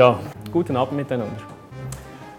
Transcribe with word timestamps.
Ja, 0.00 0.18
guten 0.50 0.78
Abend 0.78 0.96
miteinander. 0.96 1.36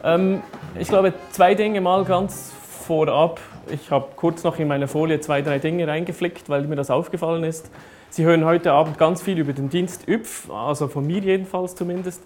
Ähm, 0.03 0.41
ich 0.79 0.87
glaube, 0.87 1.13
zwei 1.29 1.53
Dinge 1.53 1.79
mal 1.79 2.03
ganz 2.05 2.51
vorab. 2.87 3.39
Ich 3.69 3.91
habe 3.91 4.07
kurz 4.15 4.43
noch 4.43 4.57
in 4.57 4.67
meine 4.67 4.87
Folie 4.87 5.19
zwei, 5.19 5.43
drei 5.43 5.59
Dinge 5.59 5.87
reingeflickt, 5.87 6.49
weil 6.49 6.63
mir 6.63 6.75
das 6.75 6.89
aufgefallen 6.89 7.43
ist. 7.43 7.69
Sie 8.09 8.23
hören 8.23 8.45
heute 8.45 8.71
Abend 8.71 8.97
ganz 8.97 9.21
viel 9.21 9.37
über 9.37 9.53
den 9.53 9.69
Dienst 9.69 10.07
ÜPF, 10.07 10.49
also 10.49 10.87
von 10.87 11.05
mir 11.05 11.19
jedenfalls 11.19 11.75
zumindest. 11.75 12.23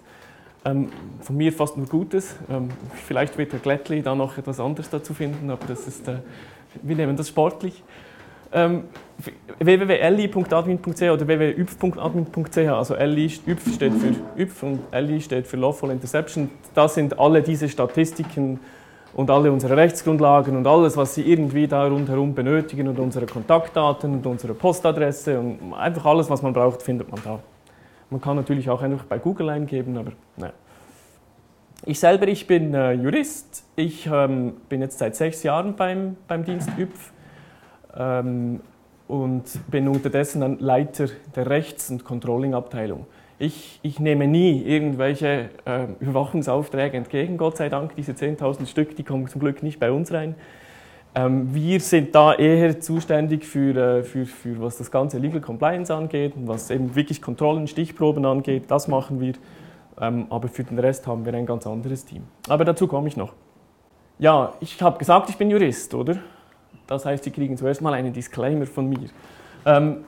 Ähm, 0.64 0.90
von 1.20 1.36
mir 1.36 1.52
fast 1.52 1.76
nur 1.76 1.84
Gutes. 1.84 2.36
Ähm, 2.48 2.70
vielleicht 3.06 3.36
wird 3.36 3.52
Herr 3.52 3.60
Glättli 3.60 4.00
da 4.00 4.14
noch 4.14 4.38
etwas 4.38 4.58
anderes 4.58 4.88
dazu 4.88 5.12
finden, 5.12 5.50
aber 5.50 5.66
das 5.66 5.86
ist, 5.86 6.08
äh, 6.08 6.20
wir 6.80 6.96
nehmen 6.96 7.14
das 7.14 7.28
sportlich. 7.28 7.82
Ähm, 8.56 8.84
www.li.admin.ch 9.58 11.02
oder 11.02 11.26
www.üpf.admin.ch, 11.26 12.56
also 12.56 12.94
LI, 12.94 13.30
ÜPF 13.46 13.74
steht 13.74 13.92
für 13.92 14.14
ÜPF 14.40 14.62
und 14.62 14.80
LI 14.92 15.20
steht 15.20 15.46
für 15.46 15.58
Lawful 15.58 15.90
Interception. 15.90 16.50
Das 16.74 16.94
sind 16.94 17.18
alle 17.18 17.42
diese 17.42 17.68
Statistiken 17.68 18.58
und 19.12 19.30
alle 19.30 19.52
unsere 19.52 19.76
Rechtsgrundlagen 19.76 20.56
und 20.56 20.66
alles, 20.66 20.96
was 20.96 21.14
Sie 21.14 21.30
irgendwie 21.30 21.66
da 21.66 21.86
rundherum 21.86 22.34
benötigen 22.34 22.88
und 22.88 22.98
unsere 22.98 23.26
Kontaktdaten 23.26 24.14
und 24.14 24.26
unsere 24.26 24.54
Postadresse 24.54 25.38
und 25.38 25.74
einfach 25.74 26.06
alles, 26.06 26.30
was 26.30 26.40
man 26.40 26.54
braucht, 26.54 26.82
findet 26.82 27.10
man 27.10 27.20
da. 27.22 27.40
Man 28.08 28.22
kann 28.22 28.36
natürlich 28.36 28.70
auch 28.70 28.80
einfach 28.80 29.04
bei 29.04 29.18
Google 29.18 29.50
eingeben, 29.50 29.98
aber 29.98 30.12
nein. 30.38 30.52
Ich 31.84 32.00
selber, 32.00 32.26
ich 32.26 32.46
bin 32.46 32.72
äh, 32.72 32.92
Jurist. 32.92 33.64
Ich 33.76 34.06
ähm, 34.06 34.54
bin 34.70 34.80
jetzt 34.80 34.98
seit 34.98 35.14
sechs 35.14 35.42
Jahren 35.42 35.76
beim, 35.76 36.16
beim 36.26 36.42
Dienst 36.42 36.70
ÜPF 36.78 37.12
ähm, 37.98 38.60
und 39.08 39.44
bin 39.70 39.88
unterdessen 39.88 40.40
dann 40.40 40.58
Leiter 40.58 41.06
der 41.34 41.48
Rechts- 41.48 41.90
und 41.90 42.04
Controlling-Abteilung. 42.04 43.06
Ich, 43.38 43.80
ich, 43.82 44.00
nehme 44.00 44.26
nie 44.26 44.62
irgendwelche 44.62 45.50
äh, 45.66 45.86
Überwachungsaufträge 46.00 46.96
entgegen, 46.96 47.36
Gott 47.36 47.58
sei 47.58 47.68
Dank. 47.68 47.94
Diese 47.94 48.12
10.000 48.12 48.66
Stück, 48.66 48.96
die 48.96 49.04
kommen 49.04 49.28
zum 49.28 49.40
Glück 49.42 49.62
nicht 49.62 49.78
bei 49.78 49.92
uns 49.92 50.10
rein. 50.12 50.34
Ähm, 51.14 51.54
wir 51.54 51.80
sind 51.80 52.14
da 52.14 52.34
eher 52.34 52.80
zuständig 52.80 53.44
für, 53.44 53.76
äh, 53.76 54.02
für, 54.02 54.26
für, 54.26 54.60
was 54.60 54.78
das 54.78 54.90
ganze 54.90 55.18
Legal 55.18 55.40
Compliance 55.40 55.94
angeht 55.94 56.34
und 56.34 56.48
was 56.48 56.70
eben 56.70 56.94
wirklich 56.94 57.20
Kontrollen, 57.20 57.66
Stichproben 57.66 58.24
angeht. 58.24 58.64
Das 58.68 58.88
machen 58.88 59.20
wir. 59.20 59.34
Ähm, 60.00 60.26
aber 60.30 60.48
für 60.48 60.64
den 60.64 60.78
Rest 60.78 61.06
haben 61.06 61.24
wir 61.24 61.34
ein 61.34 61.46
ganz 61.46 61.66
anderes 61.66 62.04
Team. 62.04 62.24
Aber 62.48 62.64
dazu 62.64 62.86
komme 62.86 63.08
ich 63.08 63.16
noch. 63.16 63.32
Ja, 64.18 64.54
ich 64.60 64.80
habe 64.82 64.98
gesagt, 64.98 65.28
ich 65.30 65.36
bin 65.36 65.50
Jurist, 65.50 65.94
oder? 65.94 66.16
Das 66.86 67.04
heißt, 67.04 67.24
Sie 67.24 67.30
kriegen 67.30 67.56
zuerst 67.56 67.82
mal 67.82 67.94
einen 67.94 68.12
Disclaimer 68.12 68.66
von 68.66 68.88
mir. 68.88 69.08
Ähm, 69.64 70.04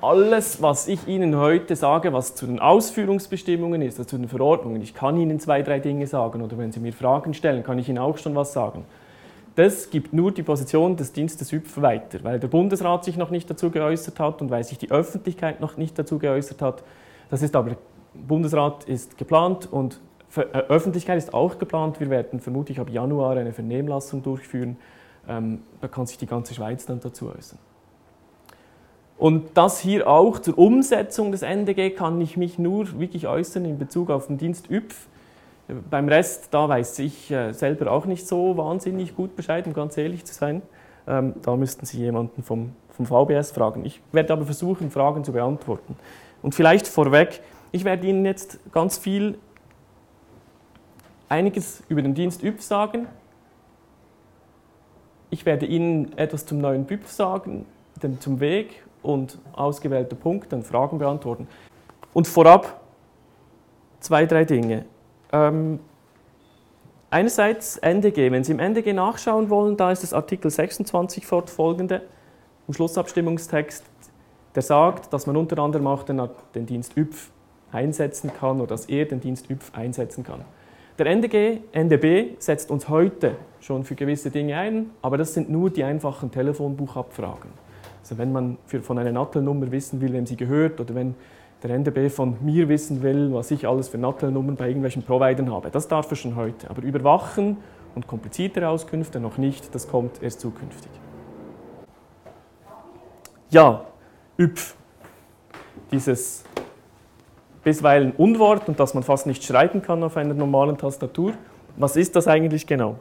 alles, 0.00 0.60
was 0.60 0.88
ich 0.88 1.06
Ihnen 1.06 1.36
heute 1.36 1.76
sage, 1.76 2.12
was 2.12 2.34
zu 2.34 2.46
den 2.46 2.58
Ausführungsbestimmungen 2.58 3.82
ist, 3.82 3.98
also 3.98 4.08
zu 4.08 4.18
den 4.18 4.28
Verordnungen, 4.28 4.82
ich 4.82 4.94
kann 4.94 5.16
Ihnen 5.16 5.38
zwei, 5.38 5.62
drei 5.62 5.78
Dinge 5.78 6.06
sagen 6.06 6.42
oder 6.42 6.58
wenn 6.58 6.72
Sie 6.72 6.80
mir 6.80 6.92
Fragen 6.92 7.34
stellen, 7.34 7.62
kann 7.62 7.78
ich 7.78 7.88
Ihnen 7.88 7.98
auch 7.98 8.18
schon 8.18 8.34
was 8.34 8.52
sagen. 8.52 8.84
Das 9.54 9.90
gibt 9.90 10.12
nur 10.12 10.32
die 10.32 10.42
Position 10.42 10.96
des 10.96 11.12
Dienstes 11.12 11.52
ÜPF 11.52 11.82
weiter, 11.82 12.18
weil 12.22 12.40
der 12.40 12.48
Bundesrat 12.48 13.04
sich 13.04 13.16
noch 13.16 13.30
nicht 13.30 13.50
dazu 13.50 13.70
geäußert 13.70 14.18
hat 14.18 14.40
und 14.40 14.50
weil 14.50 14.64
sich 14.64 14.78
die 14.78 14.90
Öffentlichkeit 14.90 15.60
noch 15.60 15.76
nicht 15.76 15.98
dazu 15.98 16.18
geäußert 16.18 16.62
hat. 16.62 16.82
Das 17.30 17.42
ist 17.42 17.54
aber, 17.54 17.76
Bundesrat 18.14 18.84
ist 18.84 19.18
geplant 19.18 19.68
und 19.70 20.00
äh, 20.36 20.40
Öffentlichkeit 20.40 21.18
ist 21.18 21.34
auch 21.34 21.58
geplant. 21.58 22.00
Wir 22.00 22.10
werden 22.10 22.40
vermutlich 22.40 22.80
ab 22.80 22.88
Januar 22.90 23.36
eine 23.36 23.52
Vernehmlassung 23.52 24.22
durchführen 24.22 24.78
ähm, 25.28 25.62
da 25.80 25.88
kann 25.88 26.06
sich 26.06 26.18
die 26.18 26.26
ganze 26.26 26.54
Schweiz 26.54 26.86
dann 26.86 27.00
dazu 27.00 27.30
äußern. 27.30 27.58
Und 29.18 29.50
das 29.54 29.78
hier 29.78 30.08
auch 30.08 30.40
zur 30.40 30.58
Umsetzung 30.58 31.30
des 31.30 31.42
NDG 31.42 31.90
kann 31.90 32.20
ich 32.20 32.36
mich 32.36 32.58
nur 32.58 32.98
wirklich 32.98 33.28
äußern 33.28 33.64
in 33.64 33.78
Bezug 33.78 34.10
auf 34.10 34.26
den 34.26 34.36
Dienst 34.36 34.68
ÜPF. 34.68 35.06
Beim 35.90 36.08
Rest, 36.08 36.48
da 36.50 36.68
weiß 36.68 36.98
ich 36.98 37.30
äh, 37.30 37.52
selber 37.52 37.92
auch 37.92 38.04
nicht 38.04 38.26
so 38.26 38.56
wahnsinnig 38.56 39.14
gut 39.14 39.36
Bescheid, 39.36 39.64
um 39.66 39.74
ganz 39.74 39.96
ehrlich 39.96 40.24
zu 40.24 40.34
sein. 40.34 40.60
Ähm, 41.06 41.34
da 41.42 41.54
müssten 41.56 41.86
Sie 41.86 41.98
jemanden 41.98 42.42
vom, 42.42 42.72
vom 42.90 43.06
VBS 43.06 43.52
fragen. 43.52 43.84
Ich 43.84 44.02
werde 44.10 44.32
aber 44.32 44.44
versuchen, 44.44 44.90
Fragen 44.90 45.22
zu 45.22 45.32
beantworten. 45.32 45.96
Und 46.42 46.54
vielleicht 46.54 46.88
vorweg, 46.88 47.42
ich 47.70 47.84
werde 47.84 48.06
Ihnen 48.06 48.26
jetzt 48.26 48.58
ganz 48.72 48.98
viel, 48.98 49.38
einiges 51.28 51.82
über 51.88 52.02
den 52.02 52.14
Dienst 52.14 52.42
ÜPF 52.42 52.62
sagen, 52.62 53.06
ich 55.32 55.46
werde 55.46 55.64
Ihnen 55.64 56.16
etwas 56.18 56.44
zum 56.44 56.58
neuen 56.58 56.84
BIP 56.84 57.06
sagen, 57.06 57.64
zum 58.20 58.38
Weg 58.38 58.82
und 59.02 59.38
ausgewählte 59.54 60.14
Punkte 60.14 60.54
und 60.54 60.66
Fragen 60.66 60.98
beantworten. 60.98 61.48
Und 62.12 62.28
vorab 62.28 62.82
zwei, 64.00 64.26
drei 64.26 64.44
Dinge. 64.44 64.84
Ähm, 65.32 65.80
einerseits 67.08 67.78
NDG. 67.78 68.30
Wenn 68.30 68.44
Sie 68.44 68.52
im 68.52 68.58
NDG 68.58 68.92
nachschauen 68.92 69.48
wollen, 69.48 69.78
da 69.78 69.90
ist 69.90 70.02
das 70.02 70.12
Artikel 70.12 70.50
26 70.50 71.24
fortfolgende 71.24 72.02
im 72.68 72.74
Schlussabstimmungstext, 72.74 73.84
der 74.54 74.62
sagt, 74.62 75.14
dass 75.14 75.26
man 75.26 75.38
unter 75.38 75.58
anderem 75.62 75.86
auch 75.86 76.02
den, 76.02 76.20
den 76.54 76.66
Dienst 76.66 76.94
ÜPF 76.94 77.30
einsetzen 77.72 78.30
kann 78.38 78.60
oder 78.60 78.68
dass 78.68 78.84
er 78.84 79.06
den 79.06 79.20
Dienst 79.20 79.48
ÜPF 79.48 79.72
einsetzen 79.74 80.24
kann. 80.24 80.44
Der 80.98 81.06
NDG, 81.06 81.60
NDB 81.72 82.36
setzt 82.38 82.70
uns 82.70 82.88
heute 82.88 83.36
schon 83.60 83.84
für 83.84 83.94
gewisse 83.94 84.30
Dinge 84.30 84.56
ein, 84.56 84.90
aber 85.00 85.16
das 85.16 85.32
sind 85.32 85.48
nur 85.48 85.70
die 85.70 85.84
einfachen 85.84 86.30
Telefonbuchabfragen. 86.30 87.50
Also 88.00 88.18
wenn 88.18 88.30
man 88.30 88.58
für, 88.66 88.80
von 88.80 88.98
einer 88.98 89.12
Nattelnummer 89.12 89.70
wissen 89.72 90.02
will, 90.02 90.12
wem 90.12 90.26
sie 90.26 90.36
gehört, 90.36 90.80
oder 90.80 90.94
wenn 90.94 91.14
der 91.62 91.70
NDB 91.70 92.10
von 92.10 92.36
mir 92.42 92.68
wissen 92.68 93.02
will, 93.02 93.32
was 93.32 93.50
ich 93.50 93.66
alles 93.66 93.88
für 93.88 93.96
Nattelnummern 93.96 94.56
bei 94.56 94.66
irgendwelchen 94.66 95.02
Providern 95.02 95.50
habe, 95.50 95.70
das 95.70 95.88
darf 95.88 96.10
er 96.10 96.16
schon 96.16 96.36
heute. 96.36 96.68
Aber 96.68 96.82
überwachen 96.82 97.56
und 97.94 98.06
kompliziertere 98.06 98.68
Auskünfte 98.68 99.18
noch 99.18 99.38
nicht, 99.38 99.74
das 99.74 99.88
kommt 99.88 100.22
erst 100.22 100.40
zukünftig. 100.40 100.90
Ja, 103.48 103.84
ÜPF. 104.38 104.76
Dieses 105.90 106.44
bisweilen 107.64 108.12
Unwort 108.12 108.68
und 108.68 108.80
dass 108.80 108.94
man 108.94 109.02
fast 109.02 109.26
nicht 109.26 109.44
schreiben 109.44 109.82
kann 109.82 110.02
auf 110.02 110.16
einer 110.16 110.34
normalen 110.34 110.76
Tastatur. 110.76 111.32
Was 111.76 111.96
ist 111.96 112.16
das 112.16 112.28
eigentlich 112.28 112.66
genau? 112.66 112.96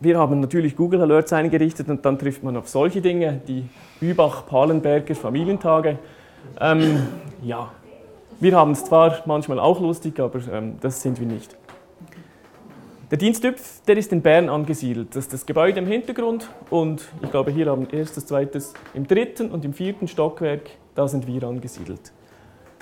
Wir 0.00 0.18
haben 0.18 0.40
natürlich 0.40 0.74
Google 0.74 1.00
Alerts 1.02 1.32
eingerichtet 1.32 1.88
und 1.88 2.04
dann 2.04 2.18
trifft 2.18 2.42
man 2.42 2.56
auf 2.56 2.68
solche 2.68 3.00
Dinge, 3.00 3.40
die 3.46 3.68
Übach-Palenberger 4.00 5.14
Familientage. 5.14 5.98
Ähm, 6.60 7.06
ja, 7.42 7.70
wir 8.40 8.56
haben 8.56 8.72
es 8.72 8.84
zwar 8.84 9.22
manchmal 9.26 9.60
auch 9.60 9.80
lustig, 9.80 10.18
aber 10.18 10.40
ähm, 10.52 10.76
das 10.80 11.02
sind 11.02 11.20
wir 11.20 11.26
nicht. 11.26 11.56
Der 13.12 13.18
Dienstüpf, 13.18 13.82
der 13.82 13.96
ist 13.96 14.10
in 14.10 14.22
Bern 14.22 14.48
angesiedelt. 14.48 15.10
Das 15.10 15.24
ist 15.24 15.32
das 15.34 15.46
Gebäude 15.46 15.78
im 15.78 15.86
Hintergrund 15.86 16.48
und 16.70 17.02
ich 17.22 17.30
glaube, 17.30 17.52
hier 17.52 17.66
haben 17.66 17.86
erstes, 17.92 18.26
zweites, 18.26 18.74
im 18.94 19.06
dritten 19.06 19.50
und 19.50 19.64
im 19.64 19.74
vierten 19.74 20.08
Stockwerk, 20.08 20.62
da 20.94 21.06
sind 21.06 21.26
wir 21.26 21.44
angesiedelt. 21.44 22.10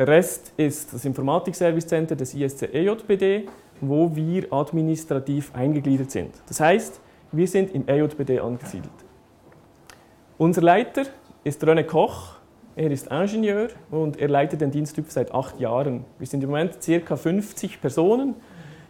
Der 0.00 0.08
Rest 0.08 0.54
ist 0.56 0.94
das 0.94 1.04
Informatik-Service 1.04 1.86
Center 1.86 2.16
des 2.16 2.32
ISC 2.32 2.72
EJBD, 2.72 3.46
wo 3.82 4.16
wir 4.16 4.50
administrativ 4.50 5.54
eingegliedert 5.54 6.10
sind. 6.10 6.30
Das 6.48 6.58
heißt, 6.58 6.98
wir 7.32 7.46
sind 7.46 7.74
im 7.74 7.86
EJBD 7.86 8.40
angesiedelt. 8.40 8.88
Unser 10.38 10.62
Leiter 10.62 11.02
ist 11.44 11.62
René 11.62 11.84
Koch. 11.84 12.36
Er 12.76 12.90
ist 12.90 13.08
Ingenieur 13.08 13.68
und 13.90 14.18
er 14.18 14.28
leitet 14.28 14.62
den 14.62 14.70
Diensttyp 14.70 15.04
seit 15.10 15.34
acht 15.34 15.60
Jahren. 15.60 16.06
Wir 16.18 16.26
sind 16.26 16.42
im 16.42 16.48
Moment 16.48 16.78
ca. 16.80 17.16
50 17.16 17.82
Personen. 17.82 18.36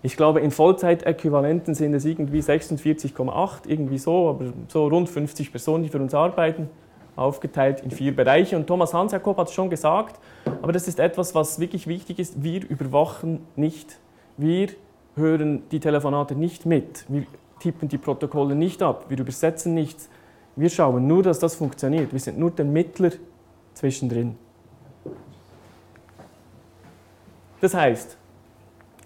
Ich 0.05 0.17
glaube, 0.17 0.39
in 0.39 0.53
Vollzeitäquivalenten 0.53 1.75
sind 1.75 1.93
es 1.93 2.05
irgendwie 2.05 2.39
46,8, 2.39 3.67
irgendwie 3.67 3.99
so, 3.99 4.29
aber 4.29 4.53
so 4.69 4.87
rund 4.87 5.09
50 5.09 5.51
Personen, 5.51 5.83
die 5.83 5.89
für 5.89 5.99
uns 5.99 6.15
arbeiten 6.15 6.69
aufgeteilt 7.17 7.81
in 7.81 7.91
vier 7.91 8.15
Bereiche. 8.15 8.57
Und 8.57 8.67
Thomas 8.67 8.95
Hans-Jakob 8.95 9.37
hat 9.39 9.49
es 9.49 9.55
schon 9.55 9.71
gesagt, 9.71 10.21
aber 10.63 10.73
das 10.73 10.89
ist 10.89 10.99
etwas, 10.99 11.35
was 11.35 11.59
wirklich 11.59 11.87
wichtig 11.87 12.19
ist. 12.19 12.43
Wir 12.43 12.69
überwachen 12.69 13.47
nicht. 13.57 13.99
Wir 14.37 14.69
hören 15.17 15.63
die 15.71 15.81
Telefonate 15.81 16.35
nicht 16.35 16.67
mit. 16.67 17.05
Wir 17.09 17.25
tippen 17.59 17.89
die 17.89 17.99
Protokolle 17.99 18.55
nicht 18.55 18.83
ab. 18.83 19.07
Wir 19.09 19.19
übersetzen 19.19 19.75
nichts. 19.75 20.09
Wir 20.57 20.71
schauen 20.71 21.07
nur, 21.07 21.23
dass 21.23 21.39
das 21.39 21.55
funktioniert. 21.55 22.13
Wir 22.13 22.21
sind 22.21 22.39
nur 22.39 22.51
der 22.51 22.65
Mittler 22.65 23.11
zwischendrin. 23.75 24.37
Das 27.61 27.75
heißt, 27.75 28.17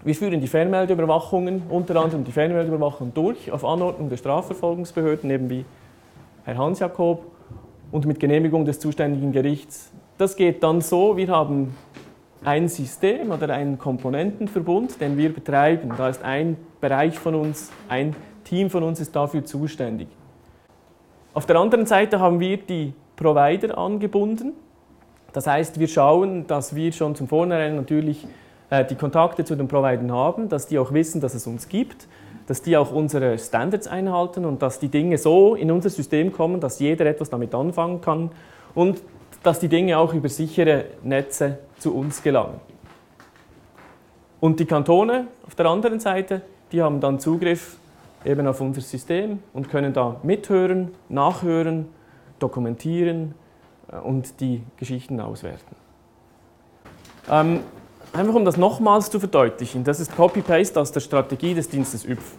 wir 0.04 0.14
führen 0.14 0.40
die 0.40 0.46
Fernmeldeüberwachungen, 0.46 1.62
unter 1.68 1.96
anderem 1.96 2.24
die 2.24 2.32
Fernmeldeüberwachung 2.32 3.12
durch, 3.14 3.50
auf 3.50 3.64
Anordnung 3.64 4.10
der 4.10 4.16
Strafverfolgungsbehörden, 4.16 5.30
eben 5.30 5.50
wie 5.50 5.64
Herr 6.44 6.58
Hans-Jakob 6.58 7.24
und 7.94 8.06
mit 8.06 8.18
Genehmigung 8.18 8.64
des 8.64 8.80
zuständigen 8.80 9.30
Gerichts. 9.30 9.92
Das 10.18 10.34
geht 10.34 10.64
dann 10.64 10.80
so, 10.80 11.16
wir 11.16 11.28
haben 11.28 11.76
ein 12.42 12.66
System 12.66 13.30
oder 13.30 13.54
einen 13.54 13.78
Komponentenverbund, 13.78 15.00
den 15.00 15.16
wir 15.16 15.32
betreiben. 15.32 15.92
Da 15.96 16.08
ist 16.08 16.20
ein 16.24 16.56
Bereich 16.80 17.16
von 17.16 17.36
uns, 17.36 17.70
ein 17.88 18.16
Team 18.42 18.68
von 18.68 18.82
uns 18.82 18.98
ist 18.98 19.14
dafür 19.14 19.44
zuständig. 19.44 20.08
Auf 21.34 21.46
der 21.46 21.54
anderen 21.54 21.86
Seite 21.86 22.18
haben 22.18 22.40
wir 22.40 22.56
die 22.56 22.94
Provider 23.14 23.78
angebunden. 23.78 24.54
Das 25.32 25.46
heißt, 25.46 25.78
wir 25.78 25.86
schauen, 25.86 26.48
dass 26.48 26.74
wir 26.74 26.90
schon 26.90 27.14
zum 27.14 27.28
Vornherein 27.28 27.76
natürlich 27.76 28.26
äh, 28.70 28.84
die 28.84 28.96
Kontakte 28.96 29.44
zu 29.44 29.54
den 29.54 29.68
Providern 29.68 30.10
haben, 30.10 30.48
dass 30.48 30.66
die 30.66 30.80
auch 30.80 30.92
wissen, 30.92 31.20
dass 31.20 31.34
es 31.34 31.46
uns 31.46 31.68
gibt, 31.68 32.08
dass 32.46 32.62
die 32.62 32.76
auch 32.76 32.92
unsere 32.92 33.38
Standards 33.38 33.86
einhalten 33.86 34.44
und 34.44 34.62
dass 34.62 34.78
die 34.78 34.88
Dinge 34.88 35.18
so 35.18 35.54
in 35.54 35.70
unser 35.70 35.90
System 35.90 36.32
kommen, 36.32 36.60
dass 36.60 36.78
jeder 36.78 37.06
etwas 37.06 37.30
damit 37.30 37.54
anfangen 37.54 38.00
kann 38.00 38.30
und 38.74 39.02
dass 39.42 39.60
die 39.60 39.68
Dinge 39.68 39.98
auch 39.98 40.12
über 40.14 40.28
sichere 40.28 40.86
Netze 41.02 41.58
zu 41.78 41.94
uns 41.94 42.22
gelangen. 42.22 42.60
Und 44.40 44.60
die 44.60 44.66
Kantone 44.66 45.28
auf 45.46 45.54
der 45.54 45.66
anderen 45.66 46.00
Seite, 46.00 46.42
die 46.72 46.82
haben 46.82 47.00
dann 47.00 47.18
Zugriff 47.18 47.78
eben 48.24 48.46
auf 48.46 48.60
unser 48.60 48.80
System 48.80 49.38
und 49.52 49.68
können 49.68 49.92
da 49.92 50.16
mithören, 50.22 50.90
nachhören, 51.08 51.88
dokumentieren 52.38 53.34
äh, 53.90 53.96
und 53.96 54.40
die 54.40 54.62
Geschichten 54.76 55.20
auswerten. 55.20 55.76
Ähm, 57.30 57.60
einfach 58.14 58.34
um 58.34 58.44
das 58.44 58.56
nochmals 58.56 59.10
zu 59.10 59.18
verdeutlichen, 59.18 59.84
das 59.84 60.00
ist 60.00 60.14
Copy-Paste 60.14 60.80
aus 60.80 60.92
der 60.92 61.00
Strategie 61.00 61.54
des 61.54 61.68
Dienstes 61.68 62.04
ÜPF. 62.04 62.36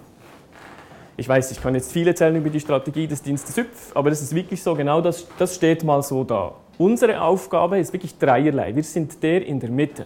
Ich 1.17 1.29
weiß, 1.29 1.51
ich 1.51 1.61
kann 1.61 1.75
jetzt 1.75 1.91
viel 1.91 2.07
erzählen 2.07 2.35
über 2.35 2.49
die 2.49 2.59
Strategie 2.59 3.07
des 3.07 3.21
Dienstes 3.21 3.57
ÜPF, 3.57 3.95
aber 3.95 4.11
es 4.11 4.21
ist 4.21 4.33
wirklich 4.33 4.63
so, 4.63 4.73
genau 4.73 5.01
das, 5.01 5.27
das 5.37 5.55
steht 5.55 5.83
mal 5.83 6.01
so 6.01 6.23
da. 6.23 6.53
Unsere 6.77 7.21
Aufgabe 7.21 7.79
ist 7.79 7.93
wirklich 7.93 8.17
dreierlei. 8.17 8.75
Wir 8.75 8.83
sind 8.83 9.21
der 9.23 9.45
in 9.45 9.59
der 9.59 9.69
Mitte. 9.69 10.05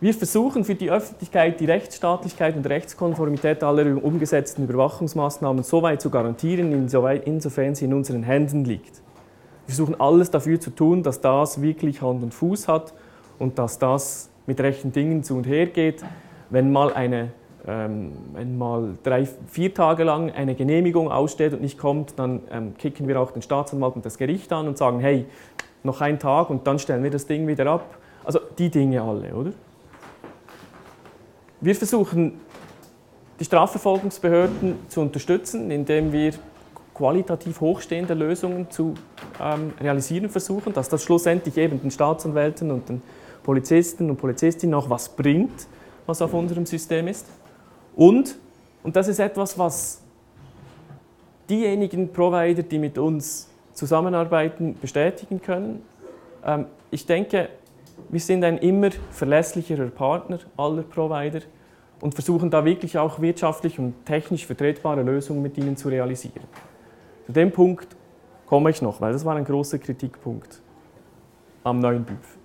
Wir 0.00 0.12
versuchen 0.12 0.64
für 0.64 0.74
die 0.74 0.90
Öffentlichkeit 0.90 1.58
die 1.58 1.64
Rechtsstaatlichkeit 1.64 2.54
und 2.56 2.66
Rechtskonformität 2.66 3.62
aller 3.62 4.02
umgesetzten 4.02 4.64
Überwachungsmaßnahmen 4.64 5.64
so 5.64 5.82
weit 5.82 6.02
zu 6.02 6.10
garantieren, 6.10 6.72
insofern 6.72 7.74
sie 7.74 7.86
in 7.86 7.94
unseren 7.94 8.22
Händen 8.22 8.64
liegt. 8.64 8.96
Wir 9.66 9.74
versuchen 9.74 9.98
alles 9.98 10.30
dafür 10.30 10.60
zu 10.60 10.70
tun, 10.70 11.02
dass 11.02 11.20
das 11.20 11.60
wirklich 11.62 12.02
Hand 12.02 12.22
und 12.22 12.34
Fuß 12.34 12.68
hat 12.68 12.92
und 13.38 13.58
dass 13.58 13.78
das 13.78 14.30
mit 14.46 14.60
rechten 14.60 14.92
Dingen 14.92 15.22
zu 15.22 15.36
und 15.36 15.46
her 15.46 15.66
geht. 15.66 16.04
Wenn 16.50 16.70
mal, 16.70 16.92
eine, 16.92 17.32
ähm, 17.66 18.12
wenn 18.32 18.56
mal 18.56 18.94
drei, 19.02 19.26
vier 19.48 19.74
Tage 19.74 20.04
lang 20.04 20.30
eine 20.30 20.54
Genehmigung 20.54 21.10
aussteht 21.10 21.52
und 21.52 21.62
nicht 21.62 21.78
kommt, 21.78 22.18
dann 22.18 22.42
ähm, 22.50 22.76
kicken 22.76 23.08
wir 23.08 23.20
auch 23.20 23.32
den 23.32 23.42
Staatsanwalt 23.42 23.96
und 23.96 24.06
das 24.06 24.18
Gericht 24.18 24.52
an 24.52 24.68
und 24.68 24.78
sagen, 24.78 25.00
hey, 25.00 25.26
noch 25.82 26.00
ein 26.00 26.18
Tag 26.18 26.50
und 26.50 26.66
dann 26.66 26.78
stellen 26.78 27.02
wir 27.02 27.10
das 27.10 27.26
Ding 27.26 27.46
wieder 27.46 27.66
ab. 27.66 27.98
Also 28.24 28.40
die 28.58 28.70
Dinge 28.70 29.02
alle, 29.02 29.34
oder? 29.34 29.52
Wir 31.60 31.74
versuchen, 31.74 32.40
die 33.40 33.44
Strafverfolgungsbehörden 33.44 34.78
zu 34.88 35.00
unterstützen, 35.00 35.70
indem 35.70 36.12
wir 36.12 36.32
qualitativ 36.94 37.60
hochstehende 37.60 38.14
Lösungen 38.14 38.70
zu 38.70 38.94
ähm, 39.40 39.72
realisieren 39.80 40.30
versuchen, 40.30 40.72
dass 40.72 40.88
das 40.88 41.02
schlussendlich 41.04 41.56
eben 41.58 41.80
den 41.80 41.90
Staatsanwälten 41.90 42.70
und 42.70 42.88
den 42.88 43.02
Polizisten 43.46 44.10
und 44.10 44.16
Polizistinnen 44.16 44.74
auch 44.74 44.90
was 44.90 45.08
bringt, 45.08 45.68
was 46.04 46.20
auf 46.20 46.34
unserem 46.34 46.66
System 46.66 47.06
ist. 47.06 47.26
Und, 47.94 48.36
und 48.82 48.96
das 48.96 49.06
ist 49.06 49.20
etwas, 49.20 49.56
was 49.56 50.02
diejenigen 51.48 52.12
Provider, 52.12 52.64
die 52.64 52.80
mit 52.80 52.98
uns 52.98 53.48
zusammenarbeiten, 53.72 54.76
bestätigen 54.80 55.40
können. 55.40 55.82
Ähm, 56.44 56.66
ich 56.90 57.06
denke, 57.06 57.50
wir 58.08 58.18
sind 58.18 58.42
ein 58.42 58.58
immer 58.58 58.90
verlässlicherer 59.12 59.90
Partner 59.90 60.40
aller 60.56 60.82
Provider 60.82 61.42
und 62.00 62.14
versuchen 62.14 62.50
da 62.50 62.64
wirklich 62.64 62.98
auch 62.98 63.20
wirtschaftlich 63.20 63.78
und 63.78 63.94
technisch 64.04 64.44
vertretbare 64.44 65.02
Lösungen 65.02 65.40
mit 65.40 65.56
ihnen 65.56 65.76
zu 65.76 65.88
realisieren. 65.88 66.42
Zu 67.26 67.32
dem 67.32 67.52
Punkt 67.52 67.94
komme 68.44 68.70
ich 68.70 68.82
noch, 68.82 69.00
weil 69.00 69.12
das 69.12 69.24
war 69.24 69.36
ein 69.36 69.44
großer 69.44 69.78
Kritikpunkt 69.78 70.60
am 71.62 71.78
neuen 71.78 72.04
BÜPF. 72.04 72.36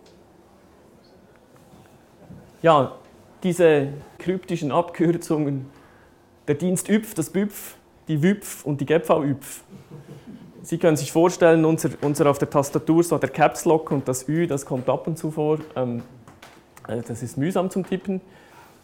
Ja, 2.61 2.91
diese 3.41 3.87
kryptischen 4.19 4.71
Abkürzungen, 4.71 5.65
der 6.47 6.53
Dienst 6.53 6.89
ÜPF, 6.89 7.15
das 7.15 7.31
BÜPF, 7.31 7.75
die 8.07 8.21
WÜPF 8.21 8.65
und 8.65 8.79
die 8.79 8.85
GEPV-ÜPF. 8.85 9.63
Sie 10.61 10.77
können 10.77 10.95
sich 10.95 11.11
vorstellen, 11.11 11.65
unser, 11.65 11.89
unser 12.01 12.29
auf 12.29 12.37
der 12.37 12.51
Tastatur 12.51 13.03
so 13.03 13.17
der 13.17 13.29
Caps 13.29 13.65
Lock 13.65 13.89
und 13.89 14.07
das 14.07 14.27
Ü, 14.27 14.45
das 14.45 14.63
kommt 14.63 14.87
ab 14.89 15.07
und 15.07 15.17
zu 15.17 15.31
vor. 15.31 15.57
Ähm, 15.75 16.03
äh, 16.87 17.01
das 17.01 17.23
ist 17.23 17.35
mühsam 17.35 17.71
zum 17.71 17.83
Tippen. 17.83 18.21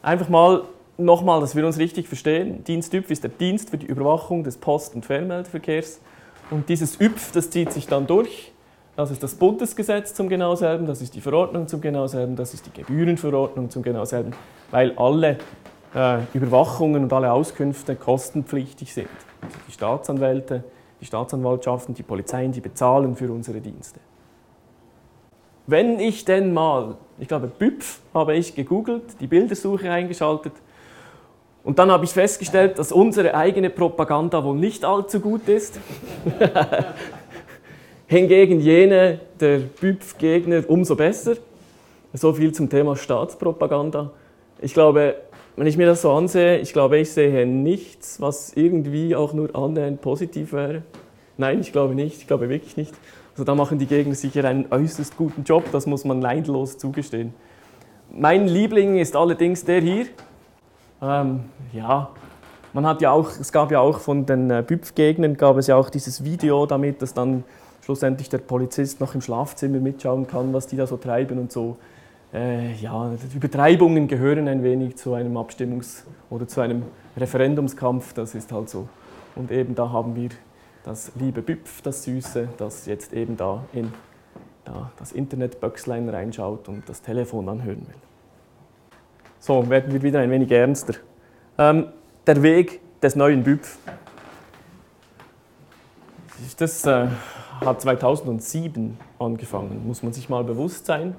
Einfach 0.01 0.27
mal 0.27 0.63
nochmal, 0.97 1.39
dass 1.39 1.55
wir 1.55 1.63
uns 1.63 1.77
richtig 1.77 2.07
verstehen. 2.07 2.63
Dienst 2.63 2.95
ÜPF 2.95 3.11
ist 3.11 3.23
der 3.23 3.29
Dienst 3.29 3.69
für 3.69 3.77
die 3.77 3.85
Überwachung 3.85 4.43
des 4.43 4.57
Post- 4.57 4.95
und 4.95 5.05
Fernmeldeverkehrs. 5.05 5.99
Und 6.49 6.67
dieses 6.67 6.99
ÜPF, 6.99 7.31
das 7.31 7.51
zieht 7.51 7.71
sich 7.73 7.85
dann 7.85 8.07
durch. 8.07 8.53
Das 8.97 9.11
ist 9.11 9.21
das 9.21 9.35
Bundesgesetz 9.35 10.15
zum 10.15 10.27
genau 10.27 10.55
das 10.55 11.03
ist 11.03 11.13
die 11.13 11.21
Verordnung 11.21 11.67
zum 11.67 11.81
genau 11.81 12.07
das 12.07 12.53
ist 12.55 12.65
die 12.65 12.81
Gebührenverordnung 12.81 13.69
zum 13.69 13.83
genau 13.83 14.03
weil 14.71 14.97
alle 14.97 15.37
äh, 15.93 16.17
Überwachungen 16.33 17.03
und 17.03 17.13
alle 17.13 17.31
Auskünfte 17.31 17.95
kostenpflichtig 17.95 18.91
sind. 18.91 19.07
Also 19.43 19.55
die 19.67 19.71
Staatsanwälte, 19.71 20.63
die 20.99 21.05
Staatsanwaltschaften, 21.05 21.93
die 21.93 22.01
Polizeien, 22.01 22.51
die 22.51 22.59
bezahlen 22.59 23.15
für 23.15 23.31
unsere 23.31 23.61
Dienste. 23.61 23.99
Wenn 25.67 25.99
ich 25.99 26.25
denn 26.25 26.51
mal, 26.51 26.95
ich 27.19 27.27
glaube, 27.27 27.51
BÜPF 27.55 27.99
habe 28.15 28.35
ich 28.35 28.55
gegoogelt, 28.55 29.21
die 29.21 29.27
Bildersuche 29.27 29.91
eingeschaltet 29.91 30.53
und 31.63 31.77
dann 31.77 31.91
habe 31.91 32.03
ich 32.05 32.11
festgestellt, 32.11 32.79
dass 32.79 32.91
unsere 32.91 33.35
eigene 33.35 33.69
Propaganda 33.69 34.43
wohl 34.43 34.57
nicht 34.57 34.83
allzu 34.83 35.19
gut 35.19 35.47
ist. 35.47 35.79
Hingegen 38.09 38.61
jene 38.61 39.19
der 39.37 39.59
BÜPF-Gegner 39.59 40.63
umso 40.69 40.95
besser. 40.95 41.35
So 42.13 42.31
viel 42.31 42.53
zum 42.53 42.69
Thema 42.69 42.95
Staatspropaganda. 42.95 44.11
Ich 44.61 44.73
glaube, 44.73 45.15
wenn 45.57 45.67
ich 45.67 45.75
mir 45.75 45.87
das 45.87 46.03
so 46.03 46.13
ansehe, 46.13 46.59
ich 46.59 46.71
glaube, 46.71 46.99
ich 46.99 47.11
sehe 47.11 47.45
nichts, 47.45 48.21
was 48.21 48.53
irgendwie 48.55 49.13
auch 49.13 49.33
nur 49.33 49.53
annähernd 49.53 49.99
positiv 49.99 50.53
wäre. 50.53 50.83
Nein, 51.35 51.59
ich 51.59 51.73
glaube 51.73 51.95
nicht, 51.95 52.19
ich 52.21 52.27
glaube 52.27 52.47
wirklich 52.47 52.77
nicht. 52.77 52.93
Also 53.33 53.43
da 53.43 53.55
machen 53.55 53.77
die 53.77 53.87
Gegner 53.87 54.15
sicher 54.15 54.45
einen 54.45 54.71
äußerst 54.71 55.17
guten 55.17 55.43
Job, 55.43 55.65
das 55.73 55.85
muss 55.85 56.05
man 56.05 56.19
neidlos 56.19 56.77
zugestehen. 56.77 57.33
Mein 58.09 58.47
Liebling 58.47 58.99
ist 58.99 59.17
allerdings 59.17 59.65
der 59.65 59.81
hier. 59.81 60.05
Ähm, 61.01 61.41
ja, 61.73 62.09
man 62.71 62.85
hat 62.87 63.01
ja 63.01 63.11
auch, 63.11 63.31
es 63.31 63.51
gab 63.51 63.69
ja 63.69 63.81
auch 63.81 63.99
von 63.99 64.25
den 64.25 64.49
äh, 64.49 64.63
BÜPF-Gegnern 64.65 65.35
gab 65.35 65.57
es 65.57 65.67
ja 65.67 65.75
auch 65.75 65.89
dieses 65.89 66.23
Video 66.23 66.65
damit, 66.65 67.01
dass 67.01 67.13
dann 67.13 67.43
schlussendlich 67.87 68.27
der 68.27 68.39
Polizist 68.39 68.99
noch 68.99 69.15
im 69.15 69.21
Schlafzimmer 69.21 69.79
mitschauen 69.79 70.27
kann, 70.27 70.51
was 70.51 70.67
die 70.67 70.75
da 70.75 70.85
so 70.85 70.97
treiben 70.97 71.39
und 71.39 71.53
so 71.53 71.77
äh, 72.33 72.73
ja, 72.73 73.13
Übertreibungen 73.33 74.09
gehören 74.09 74.49
ein 74.49 74.61
wenig 74.61 74.97
zu 74.97 75.13
einem 75.13 75.37
Abstimmungs- 75.37 76.03
oder 76.29 76.49
zu 76.49 76.59
einem 76.59 76.83
Referendumskampf, 77.15 78.11
das 78.11 78.35
ist 78.35 78.51
halt 78.51 78.67
so. 78.67 78.89
Und 79.37 79.51
eben 79.51 79.73
da 79.73 79.89
haben 79.89 80.17
wir 80.17 80.31
das 80.83 81.13
liebe 81.15 81.41
Büpf, 81.41 81.81
das 81.81 82.03
Süße, 82.03 82.49
das 82.57 82.87
jetzt 82.87 83.13
eben 83.13 83.37
da 83.37 83.63
in 83.71 83.93
da 84.65 84.91
das 84.99 85.13
Internetböckslein 85.13 86.09
reinschaut 86.09 86.67
und 86.67 86.89
das 86.89 87.01
Telefon 87.01 87.47
anhören 87.47 87.87
will. 87.87 87.95
So, 89.39 89.69
werden 89.69 89.93
wir 89.93 90.01
wieder 90.01 90.19
ein 90.19 90.29
wenig 90.29 90.51
ernster. 90.51 90.95
Ähm, 91.57 91.87
der 92.25 92.43
Weg 92.43 92.81
des 92.99 93.15
neuen 93.15 93.43
BÜPF. 93.43 93.77
Das 96.57 96.85
äh, 96.85 97.07
hat 97.61 97.81
2007 97.81 98.97
angefangen, 99.19 99.85
muss 99.87 100.03
man 100.03 100.13
sich 100.13 100.29
mal 100.29 100.43
bewusst 100.43 100.85
sein. 100.85 101.15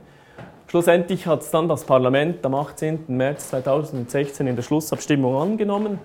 Schlussendlich 0.66 1.26
hat 1.26 1.40
es 1.40 1.50
dann 1.50 1.68
das 1.68 1.84
Parlament 1.84 2.44
am 2.44 2.54
18. 2.54 3.04
März 3.08 3.48
2016 3.50 4.46
in 4.46 4.54
der 4.54 4.62
Schlussabstimmung 4.62 5.36
angenommen. 5.36 5.98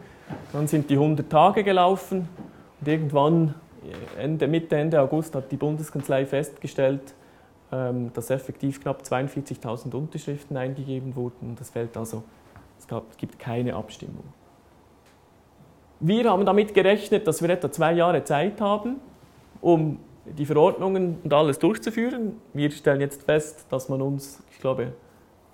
Dann 0.53 0.67
sind 0.67 0.89
die 0.89 0.95
100 0.95 1.29
Tage 1.29 1.63
gelaufen 1.63 2.29
und 2.79 2.87
irgendwann, 2.87 3.55
Ende, 4.17 4.47
Mitte, 4.47 4.77
Ende 4.77 5.01
August, 5.01 5.35
hat 5.35 5.51
die 5.51 5.57
Bundeskanzlei 5.57 6.25
festgestellt, 6.25 7.13
ähm, 7.71 8.11
dass 8.13 8.29
effektiv 8.29 8.81
knapp 8.81 9.01
42.000 9.01 9.93
Unterschriften 9.93 10.55
eingegeben 10.55 11.15
wurden. 11.15 11.55
Das 11.59 11.69
fällt 11.69 11.97
also, 11.97 12.23
es 12.77 12.87
gibt 13.17 13.39
keine 13.39 13.75
Abstimmung. 13.75 14.23
Wir 15.99 16.29
haben 16.29 16.45
damit 16.45 16.73
gerechnet, 16.73 17.27
dass 17.27 17.41
wir 17.41 17.49
etwa 17.49 17.71
zwei 17.71 17.93
Jahre 17.93 18.23
Zeit 18.23 18.61
haben, 18.61 18.97
um 19.61 19.99
die 20.25 20.45
Verordnungen 20.45 21.17
und 21.23 21.33
alles 21.33 21.59
durchzuführen. 21.59 22.37
Wir 22.53 22.71
stellen 22.71 23.01
jetzt 23.01 23.23
fest, 23.23 23.65
dass 23.69 23.89
man 23.89 24.01
uns, 24.01 24.41
ich 24.51 24.59
glaube, 24.59 24.93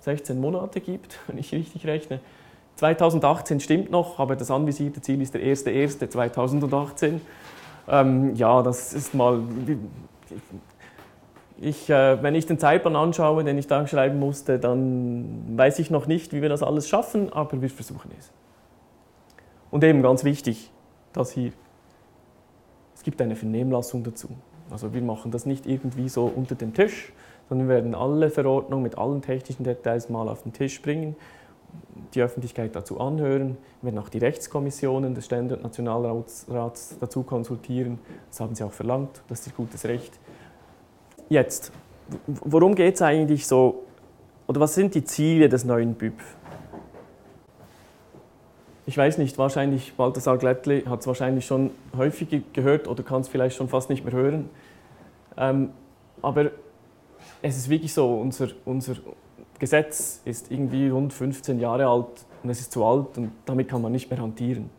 16 0.00 0.40
Monate 0.40 0.80
gibt, 0.80 1.18
wenn 1.26 1.38
ich 1.38 1.52
richtig 1.52 1.86
rechne. 1.86 2.20
2018 2.76 3.60
stimmt 3.60 3.90
noch, 3.90 4.18
aber 4.18 4.36
das 4.36 4.50
anvisierte 4.50 5.02
Ziel 5.02 5.20
ist 5.20 5.34
der 5.34 5.42
1.1.2018. 5.42 7.20
Ähm, 7.88 8.34
ja, 8.36 8.62
das 8.62 8.94
ist 8.94 9.14
mal. 9.14 9.42
Ich, 11.60 11.90
äh, 11.90 12.22
wenn 12.22 12.34
ich 12.34 12.46
den 12.46 12.58
Zeitplan 12.58 12.96
anschaue, 12.96 13.44
den 13.44 13.58
ich 13.58 13.66
da 13.66 13.86
schreiben 13.86 14.18
musste, 14.18 14.58
dann 14.58 15.58
weiß 15.58 15.78
ich 15.78 15.90
noch 15.90 16.06
nicht, 16.06 16.32
wie 16.32 16.40
wir 16.40 16.48
das 16.48 16.62
alles 16.62 16.88
schaffen, 16.88 17.30
aber 17.30 17.60
wir 17.60 17.68
versuchen 17.68 18.10
es. 18.18 18.32
Und 19.70 19.84
eben 19.84 20.02
ganz 20.02 20.24
wichtig, 20.24 20.70
das 21.12 21.32
hier. 21.32 21.52
Es 22.94 23.02
gibt 23.02 23.20
eine 23.20 23.36
Vernehmlassung 23.36 24.02
dazu. 24.04 24.28
Also 24.70 24.94
wir 24.94 25.02
machen 25.02 25.30
das 25.30 25.46
nicht 25.46 25.66
irgendwie 25.66 26.08
so 26.08 26.24
unter 26.24 26.54
den 26.54 26.74
Tisch, 26.74 27.12
sondern 27.48 27.68
wir 27.68 27.76
werden 27.76 27.94
alle 27.94 28.30
Verordnungen 28.30 28.82
mit 28.82 28.96
allen 28.98 29.22
technischen 29.22 29.64
Details 29.64 30.08
mal 30.08 30.28
auf 30.28 30.42
den 30.42 30.52
Tisch 30.52 30.80
bringen, 30.80 31.16
die 32.14 32.22
Öffentlichkeit 32.22 32.74
dazu 32.74 33.00
anhören, 33.00 33.56
wir 33.80 33.92
werden 33.92 34.02
auch 34.02 34.08
die 34.08 34.18
Rechtskommissionen 34.18 35.14
des 35.14 35.26
Stände- 35.26 35.56
und 35.56 35.62
Nationalrats 35.62 36.46
dazu 37.00 37.22
konsultieren. 37.22 37.98
Das 38.28 38.40
haben 38.40 38.54
sie 38.54 38.64
auch 38.64 38.72
verlangt, 38.72 39.22
das 39.28 39.40
ist 39.40 39.48
ihr 39.48 39.52
gutes 39.52 39.84
Recht. 39.84 40.18
Jetzt, 41.28 41.72
worum 42.26 42.74
geht 42.74 42.96
es 42.96 43.02
eigentlich 43.02 43.46
so, 43.46 43.84
oder 44.48 44.60
was 44.60 44.74
sind 44.74 44.94
die 44.94 45.04
Ziele 45.04 45.48
des 45.48 45.64
neuen 45.64 45.94
BIP? 45.94 46.14
Ich 48.90 48.96
weiß 48.96 49.18
nicht, 49.18 49.38
wahrscheinlich, 49.38 49.94
Balthasar 49.94 50.36
Glättli 50.36 50.82
hat 50.82 50.98
es 50.98 51.06
wahrscheinlich 51.06 51.46
schon 51.46 51.70
häufig 51.96 52.42
gehört 52.52 52.88
oder 52.88 53.04
kann 53.04 53.20
es 53.20 53.28
vielleicht 53.28 53.54
schon 53.54 53.68
fast 53.68 53.88
nicht 53.88 54.04
mehr 54.04 54.12
hören. 54.12 54.50
Ähm, 55.36 55.70
aber 56.20 56.50
es 57.40 57.56
ist 57.56 57.68
wirklich 57.68 57.94
so, 57.94 58.16
unser, 58.16 58.48
unser 58.64 58.96
Gesetz 59.60 60.22
ist 60.24 60.50
irgendwie 60.50 60.88
rund 60.88 61.12
15 61.12 61.60
Jahre 61.60 61.86
alt 61.86 62.26
und 62.42 62.50
es 62.50 62.58
ist 62.58 62.72
zu 62.72 62.84
alt 62.84 63.16
und 63.16 63.30
damit 63.46 63.68
kann 63.68 63.80
man 63.80 63.92
nicht 63.92 64.10
mehr 64.10 64.20
hantieren. 64.20 64.70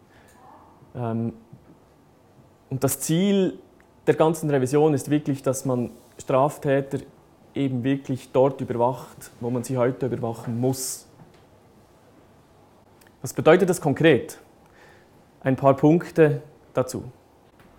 Ähm, 0.93 1.31
und 2.69 2.83
das 2.83 2.99
Ziel 2.99 3.59
der 4.07 4.15
ganzen 4.15 4.49
Revision 4.49 4.93
ist 4.93 5.09
wirklich, 5.09 5.41
dass 5.41 5.63
man 5.63 5.89
Straftäter 6.17 6.97
eben 7.55 7.85
wirklich 7.85 8.29
dort 8.33 8.59
überwacht, 8.59 9.31
wo 9.39 9.49
man 9.49 9.63
sie 9.63 9.77
heute 9.77 10.07
überwachen 10.07 10.59
muss. 10.59 11.07
Was 13.21 13.33
bedeutet 13.33 13.69
das 13.69 13.79
konkret? 13.79 14.39
Ein 15.41 15.55
paar 15.55 15.75
Punkte 15.75 16.41
dazu. 16.73 17.03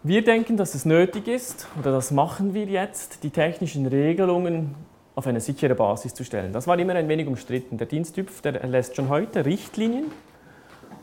Wir 0.05 0.23
denken, 0.23 0.57
dass 0.57 0.77
es 0.77 0.85
nötig 0.85 1.27
ist, 1.27 1.67
oder 1.81 1.91
das 1.91 2.13
machen 2.13 2.55
wir 2.55 2.67
jetzt, 2.67 3.25
die 3.25 3.31
technischen 3.31 3.87
Regelungen 3.87 4.77
auf 5.17 5.27
eine 5.27 5.41
sichere 5.41 5.75
Basis 5.75 6.15
zu 6.15 6.25
stellen. 6.25 6.53
Das 6.53 6.69
war 6.69 6.79
immer 6.79 6.95
ein 6.95 7.09
wenig 7.09 7.27
umstritten. 7.27 7.77
Der 7.77 7.89
Diensttyp 7.89 8.31
der 8.43 8.61
erlässt 8.63 8.95
schon 8.95 9.09
heute 9.09 9.45
Richtlinien 9.45 10.13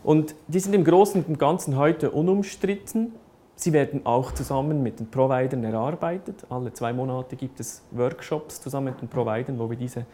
und 0.04 0.36
die 0.48 0.62
sind 0.62 0.74
im 0.74 0.86
Großen 0.86 1.22
und 1.26 1.38
Ganzen 1.38 1.76
heute 1.76 2.10
unumstritten. 2.10 3.12
Sie 3.56 3.74
werden 3.74 4.06
auch 4.06 4.32
zusammen 4.32 4.82
mit 4.82 5.02
den 5.02 5.12
Providern 5.12 5.66
erarbeitet. 5.66 6.46
Alle 6.50 6.72
zwei 6.72 6.94
Monate 6.94 7.36
gibt 7.36 7.60
es 7.60 7.84
Workshops 7.92 8.62
zusammen 8.62 8.94
mit 8.94 9.02
den 9.02 9.10
Providern, 9.10 9.60
wo 9.60 9.70
wir 9.70 9.76
diese 9.76 10.06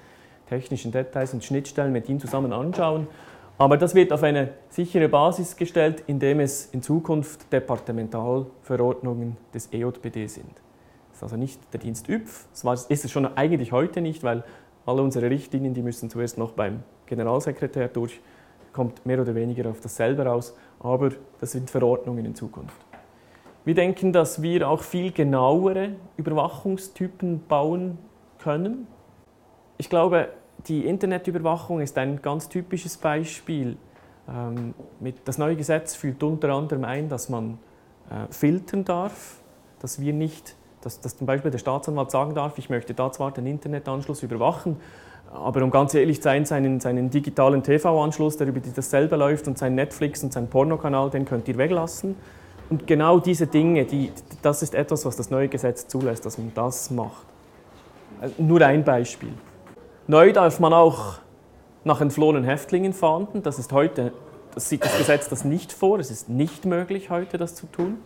technischen 0.50 0.92
Details 0.92 1.32
und 1.34 1.44
Schnittstellen 1.44 1.92
mit 1.92 2.10
ihnen 2.10 2.20
zusammen 2.20 2.54
anschauen. 2.54 3.08
Aber 3.58 3.78
das 3.78 3.96
wird 3.96 4.12
auf 4.12 4.24
eine 4.24 4.50
sichere 4.70 5.08
Basis 5.08 5.56
gestellt, 5.56 6.04
indem 6.08 6.42
es 6.42 6.66
in 6.66 6.82
Zukunft 6.82 7.52
Departementalverordnungen 7.54 9.38
des 9.54 9.72
EJPD 9.72 10.28
sind. 10.28 10.52
Das 11.10 11.18
ist 11.20 11.24
also 11.24 11.38
nicht 11.38 11.62
der 11.72 11.80
Dienst 11.80 12.10
ÜPF, 12.10 12.48
das 12.52 12.86
ist 12.88 13.06
es 13.06 13.12
schon 13.12 13.26
eigentlich 13.38 13.72
heute 13.72 14.02
nicht, 14.02 14.24
weil 14.24 14.44
alle 14.86 15.02
unsere 15.02 15.30
Richtlinien, 15.30 15.74
die 15.74 15.82
müssen 15.82 16.10
zuerst 16.10 16.38
noch 16.38 16.52
beim 16.52 16.84
Generalsekretär 17.06 17.88
durch, 17.88 18.20
kommt 18.74 19.06
mehr 19.06 19.22
oder 19.22 19.34
weniger 19.34 19.70
auf 19.70 19.80
dasselbe 19.80 20.26
raus, 20.26 20.54
aber 20.80 21.12
das 21.40 21.54
sind 21.54 21.70
Verordnungen 21.70 22.26
in 22.26 22.36
Zukunft. 22.36 22.76
Wir 23.64 23.74
denken, 23.74 24.12
dass 24.12 24.42
wir 24.42 24.70
auch 24.70 24.82
viel 24.82 25.14
genauere 25.14 25.92
Überwachungstypen 26.18 27.46
bauen 27.48 27.98
können. 28.38 28.86
Ich 29.78 29.90
glaube, 29.90 30.28
die 30.68 30.86
Internetüberwachung 30.86 31.82
ist 31.82 31.98
ein 31.98 32.22
ganz 32.22 32.50
typisches 32.50 32.98
Beispiel. 32.98 33.78
Ähm, 34.28 34.74
das 35.24 35.38
neue 35.38 35.56
Gesetz 35.56 35.96
führt 35.96 36.22
unter 36.24 36.50
anderem 36.50 36.84
ein, 36.84 37.10
dass 37.10 37.30
man 37.30 37.58
äh, 38.10 38.32
filtern 38.32 38.86
darf, 38.86 39.38
dass 39.80 40.00
wir 40.00 40.14
nicht, 40.14 40.56
dass, 40.82 41.00
dass 41.00 41.18
zum 41.18 41.28
Beispiel 41.28 41.52
der 41.52 41.60
Staatsanwalt 41.60 42.12
sagen 42.12 42.34
darf, 42.34 42.58
ich 42.58 42.70
möchte 42.70 42.94
da 42.94 43.12
zwar 43.12 43.32
den 43.32 43.46
Internetanschluss 43.46 44.24
überwachen, 44.24 44.78
aber 45.32 45.64
um 45.64 45.72
ganz 45.72 45.94
ehrlich 45.94 46.18
zu 46.18 46.24
sein, 46.24 46.46
seinen, 46.46 46.80
seinen 46.80 47.10
digitalen 47.10 47.62
TV-Anschluss, 47.62 48.38
der 48.38 48.48
über 48.48 48.60
dasselbe 48.60 49.16
läuft 49.16 49.48
und 49.48 49.58
sein 49.58 49.76
Netflix 49.76 50.24
und 50.24 50.32
sein 50.32 50.48
Pornokanal, 50.48 51.10
den 51.10 51.26
könnt 51.26 51.48
ihr 51.48 51.58
weglassen. 51.58 52.16
Und 52.70 52.88
genau 52.88 53.20
diese 53.20 53.46
Dinge, 53.46 53.86
die, 53.86 54.12
das 54.42 54.64
ist 54.64 54.74
etwas, 54.74 55.06
was 55.06 55.16
das 55.16 55.30
neue 55.30 55.48
Gesetz 55.48 55.88
zulässt, 55.88 56.26
dass 56.26 56.38
man 56.38 56.52
das 56.56 56.90
macht. 56.90 57.26
Also 58.22 58.42
nur 58.42 58.62
ein 58.62 58.84
Beispiel. 58.84 59.34
Neu 60.08 60.34
darf 60.34 60.60
man 60.60 60.72
auch 60.72 61.16
nach 61.84 62.00
entflohenen 62.00 62.44
Häftlingen 62.44 62.94
fahnden. 62.94 63.42
Das 63.42 63.58
ist 63.58 63.72
heute, 63.72 64.14
das 64.54 64.70
sieht 64.70 64.86
das 64.86 64.96
Gesetz 65.00 65.30
das 65.30 65.44
nicht 65.44 65.74
vor. 65.74 65.98
Es 65.98 66.12
ist 66.12 66.30
nicht 66.30 66.66
möglich, 66.66 67.10
heute 67.10 67.40
das 67.40 67.56
zu 67.56 67.66
tun. 67.66 67.98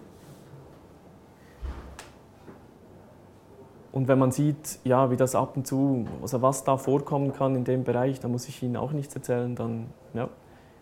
Und 3.91 4.07
wenn 4.07 4.17
man 4.17 4.31
sieht, 4.31 4.79
ja, 4.85 5.11
wie 5.11 5.17
das 5.17 5.35
ab 5.35 5.57
und 5.57 5.67
zu, 5.67 6.05
also 6.21 6.41
was 6.41 6.63
da 6.63 6.77
vorkommen 6.77 7.33
kann 7.33 7.55
in 7.55 7.65
dem 7.65 7.83
Bereich, 7.83 8.21
da 8.21 8.29
muss 8.29 8.47
ich 8.47 8.63
Ihnen 8.63 8.77
auch 8.77 8.91
nichts 8.91 9.13
erzählen, 9.15 9.55
dann, 9.55 9.87
ja. 10.13 10.29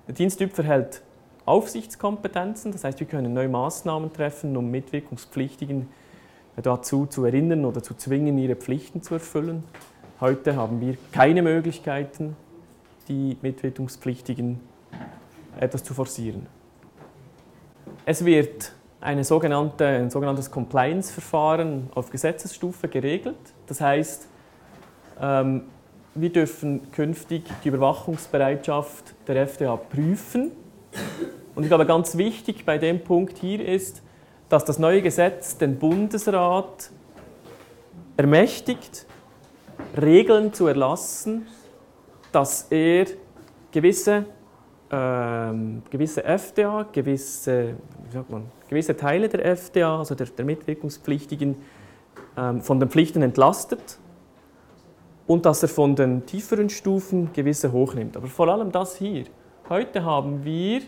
Der 0.08 0.14
Diensttyp 0.14 0.54
verhält 0.54 1.02
Aufsichtskompetenzen, 1.46 2.72
das 2.74 2.84
heißt, 2.84 3.00
wir 3.00 3.08
können 3.08 3.34
neue 3.34 3.50
Maßnahmen 3.50 4.14
treffen, 4.14 4.56
um 4.56 4.70
Mitwirkungspflichtigen 4.70 5.88
dazu 6.58 7.06
zu 7.06 7.26
erinnern 7.26 7.66
oder 7.66 7.82
zu 7.82 7.94
zwingen, 7.94 8.38
ihre 8.38 8.56
Pflichten 8.56 9.02
zu 9.02 9.16
erfüllen. 9.16 9.64
Heute 10.20 10.56
haben 10.56 10.82
wir 10.82 10.98
keine 11.12 11.44
Möglichkeiten, 11.44 12.36
die 13.08 13.38
Mitwirkungspflichtigen 13.44 14.60
etwas 15.60 15.84
zu 15.84 15.94
forcieren. 15.94 16.48
Es 18.04 18.26
wird 18.26 18.72
eine 19.00 19.24
sogenannte, 19.24 19.86
ein 19.86 20.10
sogenanntes 20.10 20.50
Compliance-Verfahren 20.50 21.92
auf 21.94 22.10
Gesetzesstufe 22.10 22.88
geregelt. 22.88 23.38
Das 23.68 23.80
heißt, 23.80 24.28
ähm, 25.22 25.66
wir 26.16 26.32
dürfen 26.32 26.92
künftig 26.92 27.44
die 27.64 27.68
Überwachungsbereitschaft 27.68 29.14
der 29.28 29.44
FDA 29.44 29.76
prüfen. 29.76 30.52
Und 31.54 31.62
ich 31.62 31.70
glaube, 31.70 31.86
ganz 31.86 32.18
wichtig 32.18 32.66
bei 32.66 32.80
dem 32.80 33.04
Punkt 33.04 33.38
hier 33.38 33.64
ist, 33.64 34.02
dass 34.50 34.66
das 34.66 34.80
neue 34.80 35.04
Gesetz 35.04 35.60
den 35.60 35.78
Bundesrat 35.78 36.90
ermächtigt, 38.16 39.06
Regeln 39.96 40.54
zu 40.54 40.68
erlassen, 40.68 41.48
dass 42.32 42.68
er 42.70 43.06
gewisse, 43.72 44.26
ähm, 44.92 45.82
gewisse 45.90 46.24
FDA, 46.24 46.86
gewisse, 46.92 47.76
wie 48.06 48.12
sagt 48.12 48.30
man, 48.30 48.46
gewisse 48.68 48.96
Teile 48.96 49.30
der 49.30 49.46
FDA, 49.46 50.00
also 50.00 50.16
der, 50.16 50.28
der 50.28 50.46
Mitwirkungspflichtigen, 50.46 51.56
ähm, 52.38 52.62
von 52.62 52.80
den 52.80 52.90
Pflichten 52.90 53.22
entlastet 53.22 54.00
und 55.26 55.46
dass 55.46 55.64
er 55.64 55.70
von 55.70 55.96
den 55.96 56.26
tieferen 56.26 56.70
Stufen 56.70 57.32
gewisse 57.34 57.72
hochnimmt. 57.72 58.18
Aber 58.18 58.28
vor 58.28 58.48
allem 58.48 58.72
das 58.72 58.96
hier. 58.96 59.26
Heute 59.70 60.04
haben 60.04 60.46
wir 60.46 60.82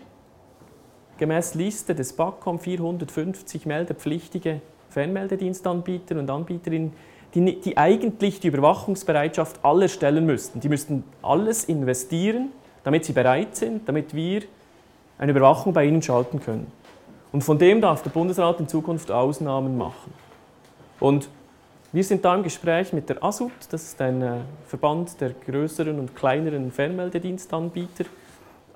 gemäß 1.18 1.54
Liste 1.56 1.94
des 1.94 2.14
BACOM 2.14 2.60
450 2.60 3.66
meldepflichtige 3.66 4.62
Fernmeldedienstanbieter 4.90 6.18
und 6.18 6.30
Anbieterinnen, 6.30 6.94
die, 7.34 7.60
die 7.60 7.78
eigentlich 7.78 8.40
die 8.40 8.48
Überwachungsbereitschaft 8.48 9.64
aller 9.64 9.88
stellen 9.88 10.26
müssten. 10.26 10.60
Die 10.60 10.70
müssten 10.70 11.04
alles 11.22 11.66
investieren, 11.66 12.50
damit 12.84 13.06
sie 13.06 13.14
bereit 13.14 13.56
sind, 13.56 13.88
damit 13.88 14.14
wir 14.16 14.42
eine 15.18 15.32
Überwachung 15.32 15.74
bei 15.74 15.86
ihnen 15.86 16.02
schalten 16.02 16.40
können. 16.40 16.72
Und 17.32 17.44
von 17.44 17.60
dem 17.60 17.82
darf 17.82 18.02
der 18.02 18.10
Bundesrat 18.10 18.60
in 18.60 18.68
Zukunft 18.68 19.12
Ausnahmen 19.12 19.78
machen. 19.78 20.14
Und 21.00 21.30
wir 21.92 22.04
sind 22.04 22.24
da 22.26 22.36
im 22.36 22.44
Gespräch 22.44 22.94
mit 22.94 23.10
der 23.10 23.24
ASUT, 23.24 23.52
das 23.72 23.84
ist 23.84 24.02
ein 24.02 24.22
äh, 24.22 24.38
Verband 24.68 25.20
der 25.22 25.32
größeren 25.32 26.00
und 26.00 26.16
kleineren 26.16 26.72
Fernmeldedienstanbieter, 26.72 28.06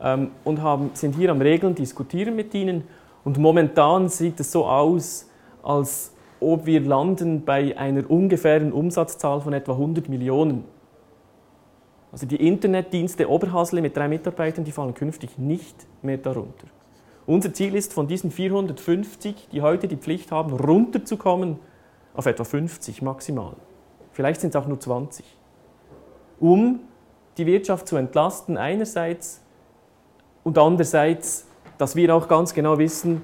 ähm, 0.02 0.32
und 0.44 0.62
haben, 0.62 0.92
sind 0.94 1.16
hier 1.16 1.30
am 1.30 1.42
Regeln, 1.42 1.76
diskutieren 1.76 2.36
mit 2.36 2.54
ihnen. 2.54 2.84
Und 3.24 3.38
momentan 3.38 4.10
sieht 4.10 4.40
es 4.40 4.52
so 4.52 4.66
aus, 4.66 5.28
als 5.62 6.13
ob 6.44 6.66
wir 6.66 6.82
landen 6.82 7.46
bei 7.46 7.78
einer 7.78 8.10
ungefähren 8.10 8.72
Umsatzzahl 8.72 9.42
von 9.42 9.54
etwa 9.54 9.74
100 9.74 10.10
Millionen. 10.10 10.66
Also 12.12 12.28
die 12.28 12.36
Internetdienste 12.36 13.30
Oberhasle 13.30 13.82
mit 13.82 13.98
drei 13.98 14.08
Mitarbeitern, 14.08 14.64
die 14.64 14.72
fallen 14.72 14.94
künftig 14.94 15.38
nicht 15.40 15.76
mehr 16.04 16.18
darunter. 16.18 16.68
Unser 17.26 17.54
Ziel 17.54 17.74
ist, 17.74 17.94
von 17.94 18.08
diesen 18.08 18.30
450, 18.30 19.48
die 19.52 19.62
heute 19.62 19.88
die 19.88 19.96
Pflicht 19.96 20.32
haben, 20.32 20.54
runterzukommen 20.54 21.58
auf 22.14 22.26
etwa 22.26 22.44
50 22.44 23.02
maximal. 23.02 23.56
Vielleicht 24.12 24.42
sind 24.42 24.52
es 24.52 24.56
auch 24.56 24.68
nur 24.68 24.80
20. 24.80 25.26
Um 26.40 26.82
die 27.38 27.46
Wirtschaft 27.46 27.88
zu 27.88 27.96
entlasten 27.96 28.58
einerseits 28.58 29.42
und 30.44 30.58
andererseits, 30.58 31.48
dass 31.78 31.96
wir 31.96 32.14
auch 32.14 32.28
ganz 32.28 32.54
genau 32.54 32.78
wissen, 32.78 33.24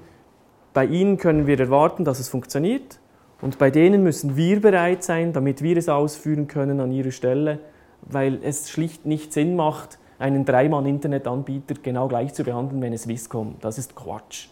bei 0.73 0.85
ihnen 0.85 1.17
können 1.17 1.45
wir 1.45 1.59
erwarten, 1.59 2.05
dass 2.05 2.19
es 2.19 2.29
funktioniert 2.29 2.99
und 3.41 3.57
bei 3.57 3.71
denen 3.71 4.03
müssen 4.03 4.35
wir 4.35 4.61
bereit 4.61 5.03
sein, 5.03 5.33
damit 5.33 5.61
wir 5.61 5.77
es 5.77 5.87
ausführen 5.87 6.47
können 6.47 6.79
an 6.79 6.91
ihrer 6.91 7.11
Stelle, 7.11 7.59
weil 8.01 8.39
es 8.43 8.69
schlicht 8.69 9.05
nicht 9.05 9.31
Sinn 9.33 9.55
macht, 9.55 9.97
einen 10.19 10.43
Dreimann-Internetanbieter 10.43 11.75
genau 11.81 12.09
gleich 12.09 12.33
zu 12.33 12.43
behandeln, 12.43 12.81
wenn 12.81 12.91
es 12.91 13.03
Swisscom. 13.03 13.55
Das 13.61 13.77
ist 13.77 13.95
Quatsch. 13.95 14.47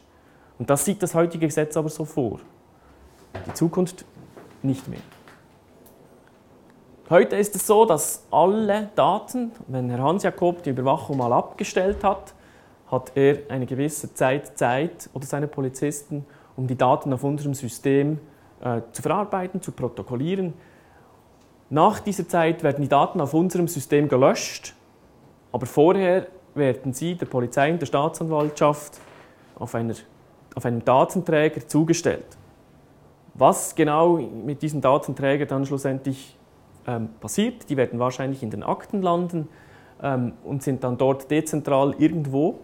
Und 0.57 0.69
das 0.69 0.85
sieht 0.85 1.03
das 1.03 1.13
heutige 1.13 1.45
Gesetz 1.45 1.75
aber 1.75 1.89
so 1.89 2.05
vor. 2.05 2.39
Die 3.45 3.53
Zukunft 3.53 4.05
nicht 4.63 4.87
mehr. 4.87 4.99
Heute 7.09 7.35
ist 7.35 7.55
es 7.55 7.67
so, 7.67 7.85
dass 7.85 8.25
alle 8.31 8.89
Daten, 8.95 9.51
wenn 9.67 9.89
Herr 9.89 9.99
Hans-Jakob 9.99 10.63
die 10.63 10.71
Überwachung 10.71 11.17
mal 11.17 11.31
abgestellt 11.31 12.03
hat, 12.03 12.33
hat 12.89 13.11
er 13.15 13.39
eine 13.49 13.65
gewisse 13.65 14.13
Zeit 14.13 14.57
Zeit 14.57 15.09
oder 15.13 15.25
seine 15.25 15.47
Polizisten, 15.47 16.25
um 16.55 16.67
die 16.67 16.77
Daten 16.77 17.13
auf 17.13 17.23
unserem 17.23 17.53
System 17.53 18.19
äh, 18.61 18.81
zu 18.91 19.01
verarbeiten, 19.01 19.61
zu 19.61 19.71
protokollieren. 19.71 20.53
Nach 21.69 21.99
dieser 21.99 22.27
Zeit 22.27 22.63
werden 22.63 22.81
die 22.81 22.87
Daten 22.87 23.19
auf 23.19 23.33
unserem 23.33 23.67
System 23.67 24.07
gelöscht, 24.07 24.73
aber 25.51 25.65
vorher 25.65 26.27
werden 26.55 26.93
sie 26.93 27.15
der 27.15 27.25
Polizei 27.25 27.71
und 27.71 27.81
der 27.81 27.85
Staatsanwaltschaft 27.85 28.99
auf, 29.55 29.75
einer, 29.75 29.93
auf 30.55 30.65
einem 30.65 30.83
Datenträger 30.83 31.67
zugestellt. 31.67 32.25
Was 33.33 33.75
genau 33.75 34.17
mit 34.17 34.61
diesen 34.61 34.81
Datenträgern 34.81 35.47
dann 35.47 35.65
schlussendlich 35.65 36.37
ähm, 36.87 37.09
passiert, 37.19 37.69
die 37.69 37.77
werden 37.77 37.99
wahrscheinlich 37.99 38.41
in 38.41 38.49
den 38.49 38.63
Akten 38.63 39.01
landen 39.01 39.47
ähm, 40.01 40.33
und 40.43 40.63
sind 40.63 40.83
dann 40.83 40.97
dort 40.97 41.29
dezentral 41.29 41.93
irgendwo 41.99 42.59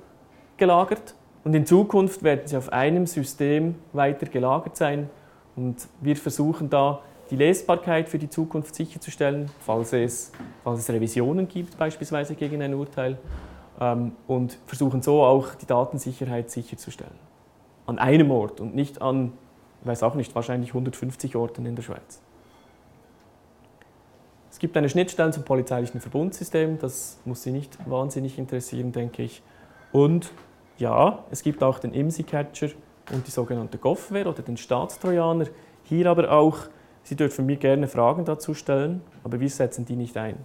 gelagert. 0.57 1.13
Und 1.43 1.53
in 1.53 1.65
Zukunft 1.65 2.23
werden 2.23 2.47
sie 2.47 2.57
auf 2.57 2.71
einem 2.71 3.05
System 3.05 3.75
weiter 3.91 4.25
gelagert 4.25 4.77
sein. 4.77 5.09
Und 5.55 5.87
wir 6.01 6.15
versuchen 6.15 6.69
da 6.69 7.01
die 7.29 7.35
Lesbarkeit 7.35 8.09
für 8.09 8.19
die 8.19 8.29
Zukunft 8.29 8.75
sicherzustellen, 8.75 9.49
falls 9.59 9.93
es, 9.93 10.31
falls 10.63 10.79
es 10.79 10.89
Revisionen 10.89 11.47
gibt, 11.47 11.77
beispielsweise 11.77 12.35
gegen 12.35 12.61
ein 12.61 12.73
Urteil, 12.73 13.17
ähm, 13.79 14.13
und 14.27 14.57
versuchen 14.67 15.01
so 15.01 15.23
auch 15.23 15.55
die 15.55 15.65
Datensicherheit 15.65 16.51
sicherzustellen. 16.51 17.15
An 17.85 17.99
einem 17.99 18.31
Ort 18.31 18.59
und 18.61 18.75
nicht 18.75 19.01
an, 19.01 19.33
ich 19.81 19.87
weiß 19.87 20.03
auch 20.03 20.15
nicht, 20.15 20.33
wahrscheinlich 20.35 20.69
150 20.69 21.35
Orten 21.35 21.65
in 21.65 21.75
der 21.75 21.83
Schweiz. 21.83 22.21
Es 24.51 24.59
gibt 24.59 24.77
eine 24.77 24.87
Schnittstelle 24.87 25.31
zum 25.31 25.43
polizeilichen 25.43 25.99
Verbundsystem, 25.99 26.77
das 26.79 27.19
muss 27.25 27.43
Sie 27.43 27.51
nicht 27.51 27.77
wahnsinnig 27.89 28.37
interessieren, 28.37 28.91
denke 28.91 29.23
ich. 29.23 29.41
Und 29.91 30.31
ja, 30.77 31.23
es 31.31 31.41
gibt 31.43 31.63
auch 31.63 31.79
den 31.79 31.93
IMSI-Catcher 31.93 32.69
und 33.11 33.27
die 33.27 33.31
sogenannte 33.31 33.77
Goffware 33.77 34.29
oder 34.29 34.41
den 34.41 34.57
Staatstrojaner. 34.57 35.47
Hier 35.83 36.09
aber 36.09 36.31
auch 36.31 36.57
Sie 37.03 37.17
dürfen 37.17 37.45
mir 37.45 37.57
gerne 37.57 37.87
Fragen 37.87 38.23
dazu 38.23 38.53
stellen, 38.53 39.01
aber 39.23 39.39
wir 39.39 39.49
setzen 39.49 39.85
die 39.85 39.97
nicht 39.97 40.15
ein. 40.15 40.37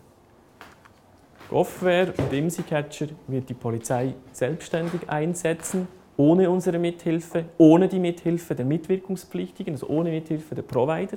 Goffware 1.49 2.13
und 2.19 2.33
IMSI-Catcher 2.33 3.07
wird 3.29 3.49
die 3.49 3.55
Polizei 3.55 4.15
selbstständig 4.33 5.09
einsetzen, 5.09 5.87
ohne 6.17 6.51
unsere 6.51 6.79
Mithilfe, 6.79 7.45
ohne 7.59 7.87
die 7.87 8.01
Mithilfe 8.01 8.57
der 8.57 8.65
Mitwirkungspflichtigen, 8.65 9.75
also 9.75 9.87
ohne 9.87 10.11
Mithilfe 10.11 10.57
der 10.57 10.63
Provider. 10.63 11.17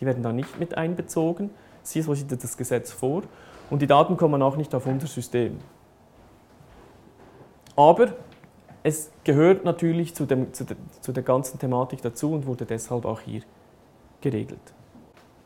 Die 0.00 0.06
werden 0.06 0.22
da 0.22 0.32
nicht 0.32 0.58
mit 0.58 0.78
einbezogen. 0.78 1.50
So 1.82 2.14
sieht 2.14 2.30
das 2.30 2.56
Gesetz 2.56 2.92
vor. 2.92 3.22
Und 3.68 3.82
die 3.82 3.86
Daten 3.88 4.16
kommen 4.16 4.40
auch 4.40 4.56
nicht 4.56 4.72
auf 4.74 4.86
unser 4.86 5.08
System. 5.08 5.58
Aber 7.74 8.14
es 8.86 9.10
gehört 9.24 9.64
natürlich 9.64 10.14
zu, 10.14 10.26
dem, 10.26 10.52
zu, 10.54 10.62
der, 10.62 10.76
zu 11.00 11.10
der 11.10 11.24
ganzen 11.24 11.58
Thematik 11.58 12.02
dazu 12.02 12.32
und 12.32 12.46
wurde 12.46 12.64
deshalb 12.64 13.04
auch 13.04 13.20
hier 13.20 13.42
geregelt. 14.20 14.60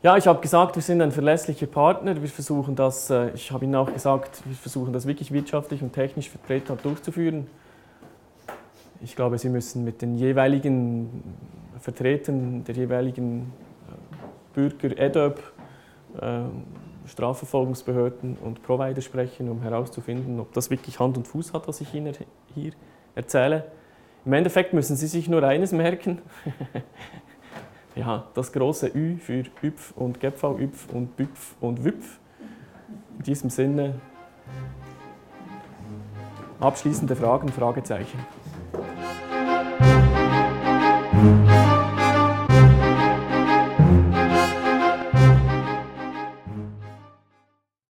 Ja, 0.03 0.15
ich 0.15 0.27
habe 0.27 0.39
gesagt, 0.41 0.75
wir 0.75 0.83
sind 0.83 1.01
ein 1.01 1.11
verlässlicher 1.11 1.65
Partner. 1.65 2.21
Wir 2.21 2.29
versuchen 2.29 2.75
das, 2.75 3.09
äh, 3.09 3.31
ich 3.31 3.51
habe 3.51 3.65
Ihnen 3.65 3.73
auch 3.73 3.91
gesagt, 3.91 4.43
wir 4.45 4.55
versuchen 4.55 4.93
das 4.93 5.07
wirklich 5.07 5.31
wirtschaftlich 5.31 5.81
und 5.81 5.91
technisch 5.91 6.29
vertretbar 6.29 6.77
durchzuführen. 6.77 7.47
Ich 9.01 9.15
glaube, 9.15 9.39
Sie 9.39 9.49
müssen 9.49 9.83
mit 9.83 10.03
den 10.03 10.15
jeweiligen 10.15 11.23
Vertretern 11.79 12.63
der 12.63 12.75
jeweiligen 12.75 13.51
äh, 13.89 14.53
Bürger, 14.53 14.95
EDOP, 14.99 15.39
äh, 16.19 16.41
Strafverfolgungsbehörden 17.07 18.37
und 18.37 18.61
Provider 18.61 19.01
sprechen, 19.01 19.49
um 19.49 19.63
herauszufinden, 19.63 20.39
ob 20.39 20.53
das 20.53 20.69
wirklich 20.69 20.99
Hand 20.99 21.17
und 21.17 21.27
Fuß 21.27 21.53
hat, 21.53 21.67
was 21.67 21.81
ich 21.81 21.91
Ihnen 21.95 22.13
hier 22.53 22.73
erzähle. 23.15 23.65
Im 24.25 24.33
Endeffekt 24.33 24.73
müssen 24.73 24.95
Sie 24.95 25.07
sich 25.07 25.27
nur 25.27 25.43
eines 25.43 25.71
merken. 25.71 26.21
ja, 27.95 28.27
das 28.33 28.51
große 28.51 28.87
Ü 28.93 29.17
für 29.17 29.43
Üpf 29.63 29.93
und 29.95 30.19
GV, 30.19 30.59
Üpf 30.59 30.87
und 30.93 31.17
Büpf 31.17 31.55
und 31.59 31.83
Wüpf. 31.83 32.19
In 33.17 33.23
diesem 33.23 33.49
Sinne 33.49 33.95
abschließende 36.59 37.15
Fragen, 37.15 37.49
Fragezeichen. 37.49 38.19